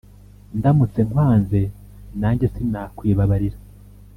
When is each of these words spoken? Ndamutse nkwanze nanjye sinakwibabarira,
Ndamutse 0.57 0.99
nkwanze 1.07 1.61
nanjye 2.19 2.45
sinakwibabarira, 2.53 3.57